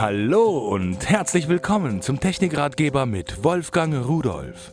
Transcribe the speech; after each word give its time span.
Hallo 0.00 0.58
und 0.58 1.10
herzlich 1.10 1.48
willkommen 1.48 2.02
zum 2.02 2.20
Technikratgeber 2.20 3.04
mit 3.04 3.42
Wolfgang 3.42 4.06
Rudolf. 4.06 4.72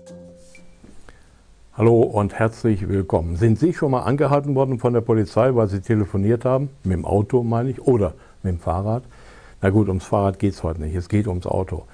Hallo 1.73 2.01
und 2.01 2.35
herzlich 2.35 2.87
willkommen. 2.87 3.35
Sind 3.35 3.57
Sie 3.57 3.73
schon 3.73 3.89
mal 3.89 4.03
angehalten 4.03 4.53
worden 4.53 4.77
von 4.77 4.93
der 4.93 5.01
Polizei, 5.01 5.55
weil 5.55 5.67
Sie 5.67 5.81
telefoniert 5.81 6.45
haben? 6.45 6.69
Mit 6.83 6.93
dem 6.93 7.05
Auto 7.05 7.41
meine 7.41 7.71
ich 7.71 7.81
oder 7.81 8.13
mit 8.43 8.53
dem 8.53 8.59
Fahrrad? 8.59 9.01
Na 9.63 9.71
gut, 9.71 9.87
ums 9.87 10.05
Fahrrad 10.05 10.37
geht 10.37 10.53
es 10.53 10.61
heute 10.61 10.83
nicht, 10.83 10.93
es 10.93 11.09
geht 11.09 11.25
ums 11.25 11.47
Auto. 11.47 11.85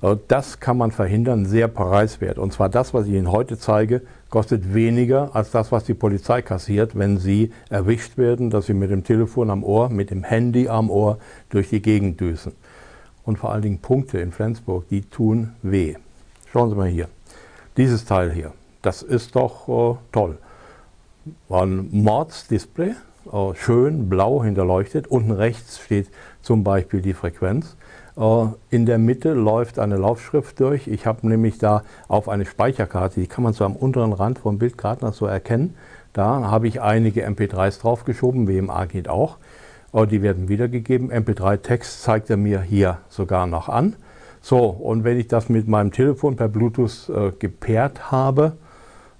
Äh, 0.00 0.16
das 0.26 0.58
kann 0.58 0.78
man 0.78 0.90
verhindern, 0.90 1.44
sehr 1.44 1.68
preiswert. 1.68 2.38
Und 2.38 2.54
zwar 2.54 2.70
das, 2.70 2.94
was 2.94 3.06
ich 3.06 3.12
Ihnen 3.12 3.30
heute 3.30 3.58
zeige, 3.58 4.00
kostet 4.30 4.72
weniger 4.72 5.36
als 5.36 5.50
das, 5.50 5.72
was 5.72 5.84
die 5.84 5.92
Polizei 5.92 6.40
kassiert, 6.40 6.98
wenn 6.98 7.18
Sie 7.18 7.52
erwischt 7.68 8.16
werden, 8.16 8.48
dass 8.48 8.64
Sie 8.64 8.72
mit 8.72 8.90
dem 8.90 9.04
Telefon 9.04 9.50
am 9.50 9.62
Ohr, 9.62 9.90
mit 9.90 10.08
dem 10.08 10.24
Handy 10.24 10.70
am 10.70 10.88
Ohr 10.88 11.18
durch 11.50 11.68
die 11.68 11.82
Gegend 11.82 12.18
düsen 12.18 12.52
und 13.28 13.38
vor 13.38 13.52
allen 13.52 13.60
Dingen 13.60 13.78
Punkte 13.78 14.18
in 14.18 14.32
Flensburg, 14.32 14.88
die 14.88 15.02
tun 15.02 15.52
weh. 15.60 15.96
Schauen 16.50 16.70
Sie 16.70 16.76
mal 16.76 16.88
hier. 16.88 17.08
Dieses 17.76 18.06
Teil 18.06 18.32
hier, 18.32 18.54
das 18.80 19.02
ist 19.02 19.36
doch 19.36 19.68
äh, 19.68 19.98
toll. 20.12 20.38
War 21.50 21.66
ein 21.66 21.90
Mordsdisplay, 21.92 22.94
äh, 23.30 23.54
schön 23.54 24.08
blau 24.08 24.42
hinterleuchtet. 24.42 25.08
Unten 25.08 25.32
rechts 25.32 25.78
steht 25.78 26.08
zum 26.40 26.64
Beispiel 26.64 27.02
die 27.02 27.12
Frequenz. 27.12 27.76
Äh, 28.16 28.46
in 28.70 28.86
der 28.86 28.96
Mitte 28.96 29.34
läuft 29.34 29.78
eine 29.78 29.98
Laufschrift 29.98 30.58
durch. 30.58 30.88
Ich 30.88 31.04
habe 31.04 31.28
nämlich 31.28 31.58
da 31.58 31.82
auf 32.08 32.30
eine 32.30 32.46
Speicherkarte, 32.46 33.20
die 33.20 33.26
kann 33.26 33.44
man 33.44 33.52
so 33.52 33.66
am 33.66 33.76
unteren 33.76 34.14
Rand 34.14 34.38
vom 34.38 34.58
Bild 34.58 34.78
gerade 34.78 35.04
noch 35.04 35.12
so 35.12 35.26
erkennen. 35.26 35.74
Da 36.14 36.50
habe 36.50 36.66
ich 36.66 36.80
einige 36.80 37.28
MP3s 37.28 37.78
draufgeschoben, 37.82 38.48
WMA 38.48 38.86
geht 38.86 39.10
auch. 39.10 39.36
Oh, 39.90 40.04
die 40.04 40.20
werden 40.20 40.48
wiedergegeben. 40.48 41.10
MP3-Text 41.10 42.02
zeigt 42.02 42.28
er 42.28 42.36
mir 42.36 42.60
hier 42.60 42.98
sogar 43.08 43.46
noch 43.46 43.70
an. 43.70 43.96
So, 44.42 44.66
und 44.66 45.02
wenn 45.02 45.18
ich 45.18 45.28
das 45.28 45.48
mit 45.48 45.66
meinem 45.66 45.92
Telefon 45.92 46.36
per 46.36 46.48
Bluetooth 46.48 47.08
äh, 47.08 47.32
gepaart 47.38 48.10
habe, 48.10 48.52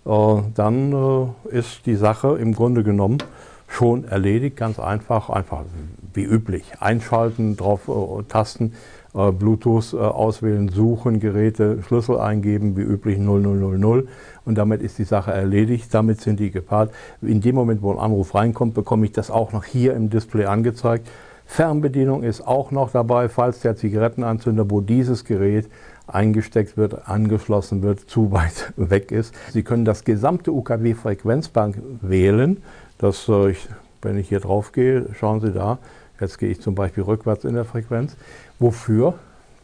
äh, 0.05 0.11
dann 0.55 0.93
äh, 0.93 1.57
ist 1.57 1.87
die 1.87 1.97
Sache 1.97 2.37
im 2.39 2.55
Grunde 2.55 2.85
genommen 2.85 3.19
schon 3.67 4.05
erledigt. 4.05 4.57
Ganz 4.57 4.79
einfach, 4.79 5.31
einfach 5.31 5.65
wie 6.13 6.25
üblich. 6.25 6.65
Einschalten, 6.81 7.57
drauf 7.57 7.89
äh, 7.89 8.23
tasten, 8.25 8.75
Bluetooth 9.13 9.95
äh, 9.95 9.97
auswählen, 9.97 10.69
suchen, 10.69 11.21
Geräte, 11.21 11.83
Schlüssel 11.83 12.19
eingeben, 12.19 12.77
wie 12.77 12.83
üblich 12.83 13.19
0000 13.19 14.09
und 14.45 14.57
damit 14.57 14.83
ist 14.83 14.99
die 14.99 15.05
Sache 15.05 15.33
erledigt. 15.33 15.93
Damit 15.93 16.21
sind 16.21 16.41
die 16.41 16.51
gepaart. 16.51 16.91
In 17.21 17.41
dem 17.41 17.55
Moment, 17.55 17.83
wo 17.83 17.93
ein 17.93 17.99
Anruf 17.99 18.35
reinkommt, 18.35 18.75
bekomme 18.75 19.07
ich 19.07 19.13
das 19.13 19.31
auch 19.31 19.53
noch 19.53 19.65
hier 19.65 19.95
im 19.95 20.11
Display 20.11 20.47
angezeigt. 20.47 21.09
Fernbedienung 21.47 22.23
ist 22.23 22.47
auch 22.47 22.71
noch 22.71 22.91
dabei, 22.91 23.29
falls 23.31 23.61
der 23.61 23.75
Zigarettenanzünder, 23.75 24.71
wo 24.71 24.83
dieses 24.83 25.25
Gerät 25.25 25.69
eingesteckt 26.07 26.77
wird, 26.77 27.09
angeschlossen 27.09 27.83
wird, 27.83 28.01
zu 28.01 28.33
weit 28.33 28.73
weg 28.77 29.13
ist. 29.13 29.35
Sie 29.51 29.63
können 29.63 29.85
das 29.85 30.05
gesamte 30.05 30.53
UKW-Frequenzbank 30.53 31.79
wählen. 32.03 32.63
Das, 32.99 33.29
äh, 33.29 33.55
wenn 34.03 34.19
ich 34.19 34.29
hier 34.29 34.41
drauf 34.41 34.73
gehe, 34.73 35.07
schauen 35.15 35.41
Sie 35.41 35.53
da, 35.53 35.79
jetzt 36.21 36.39
gehe 36.39 36.51
ich 36.51 36.61
zum 36.61 36.75
Beispiel 36.75 37.05
rückwärts 37.05 37.45
in 37.45 37.55
der 37.55 37.65
Frequenz. 37.65 38.17
Wofür? 38.59 39.15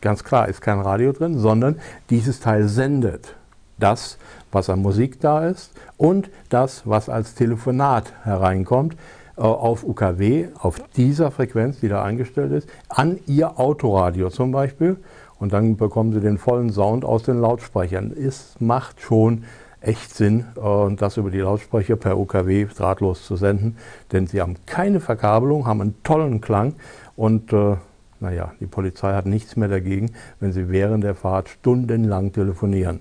Ganz 0.00 0.22
klar, 0.22 0.48
ist 0.48 0.60
kein 0.60 0.80
Radio 0.80 1.12
drin, 1.12 1.38
sondern 1.38 1.80
dieses 2.10 2.40
Teil 2.40 2.68
sendet 2.68 3.34
das, 3.78 4.18
was 4.52 4.70
an 4.70 4.80
Musik 4.80 5.20
da 5.20 5.46
ist 5.46 5.72
und 5.96 6.30
das, 6.48 6.82
was 6.84 7.08
als 7.08 7.34
Telefonat 7.34 8.12
hereinkommt 8.22 8.96
äh, 9.36 9.40
auf 9.40 9.82
UKW, 9.84 10.48
auf 10.58 10.80
dieser 10.96 11.30
Frequenz, 11.30 11.80
die 11.80 11.88
da 11.88 12.02
eingestellt 12.02 12.52
ist, 12.52 12.68
an 12.88 13.18
Ihr 13.26 13.58
Autoradio 13.58 14.30
zum 14.30 14.52
Beispiel. 14.52 14.96
Und 15.38 15.52
dann 15.52 15.76
bekommen 15.76 16.12
Sie 16.12 16.20
den 16.20 16.38
vollen 16.38 16.70
Sound 16.70 17.04
aus 17.04 17.24
den 17.24 17.40
Lautsprechern. 17.40 18.12
Es 18.16 18.54
macht 18.60 19.00
schon 19.00 19.44
echt 19.86 20.14
Sinn, 20.14 20.44
äh, 20.56 20.94
das 20.96 21.16
über 21.16 21.30
die 21.30 21.40
Lautsprecher 21.40 21.96
per 21.96 22.18
UKW 22.18 22.66
drahtlos 22.76 23.26
zu 23.26 23.36
senden, 23.36 23.76
denn 24.12 24.26
sie 24.26 24.40
haben 24.40 24.56
keine 24.66 25.00
Verkabelung, 25.00 25.66
haben 25.66 25.80
einen 25.80 26.02
tollen 26.02 26.40
Klang 26.40 26.74
und 27.16 27.52
äh, 27.52 27.76
naja, 28.20 28.52
die 28.60 28.66
Polizei 28.66 29.12
hat 29.12 29.26
nichts 29.26 29.56
mehr 29.56 29.68
dagegen, 29.68 30.12
wenn 30.40 30.52
sie 30.52 30.68
während 30.70 31.04
der 31.04 31.14
Fahrt 31.14 31.48
stundenlang 31.48 32.32
telefonieren. 32.32 33.00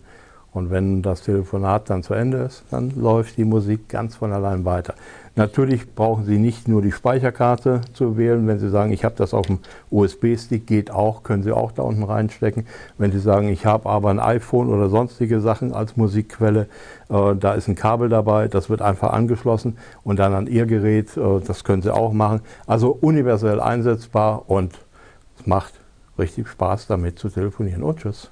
Und 0.53 0.69
wenn 0.69 1.01
das 1.01 1.23
Telefonat 1.23 1.89
dann 1.89 2.03
zu 2.03 2.13
Ende 2.13 2.37
ist, 2.37 2.63
dann 2.69 2.91
läuft 2.95 3.37
die 3.37 3.45
Musik 3.45 3.89
ganz 3.89 4.15
von 4.15 4.31
allein 4.31 4.65
weiter. 4.65 4.93
Natürlich 5.35 5.95
brauchen 5.95 6.25
Sie 6.25 6.37
nicht 6.37 6.67
nur 6.67 6.83
die 6.83 6.91
Speicherkarte 6.91 7.81
zu 7.93 8.17
wählen. 8.17 8.45
Wenn 8.45 8.59
Sie 8.59 8.69
sagen, 8.69 8.91
ich 8.91 9.03
habe 9.03 9.15
das 9.17 9.33
auf 9.33 9.47
dem 9.47 9.57
USB-Stick, 9.89 10.67
geht 10.67 10.91
auch, 10.91 11.23
können 11.23 11.41
Sie 11.41 11.51
auch 11.51 11.71
da 11.71 11.81
unten 11.81 12.03
reinstecken. 12.03 12.67
Wenn 12.99 13.11
Sie 13.11 13.19
sagen, 13.19 13.49
ich 13.49 13.65
habe 13.65 13.89
aber 13.89 14.11
ein 14.11 14.19
iPhone 14.19 14.69
oder 14.69 14.89
sonstige 14.89 15.41
Sachen 15.41 15.73
als 15.73 15.97
Musikquelle, 15.97 16.67
äh, 17.09 17.35
da 17.35 17.55
ist 17.55 17.67
ein 17.67 17.73
Kabel 17.73 18.09
dabei, 18.09 18.47
das 18.47 18.69
wird 18.69 18.83
einfach 18.83 19.11
angeschlossen 19.11 19.77
und 20.03 20.19
dann 20.19 20.35
an 20.35 20.45
Ihr 20.45 20.67
Gerät, 20.67 21.17
äh, 21.17 21.39
das 21.45 21.63
können 21.63 21.81
Sie 21.81 21.91
auch 21.91 22.13
machen. 22.13 22.41
Also 22.67 22.95
universell 23.01 23.59
einsetzbar 23.59 24.43
und 24.47 24.77
es 25.39 25.47
macht 25.47 25.73
richtig 26.19 26.47
Spaß 26.47 26.85
damit 26.85 27.17
zu 27.17 27.29
telefonieren. 27.29 27.81
Und 27.81 27.97
tschüss. 27.97 28.29